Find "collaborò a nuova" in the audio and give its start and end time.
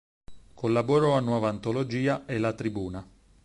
0.55-1.49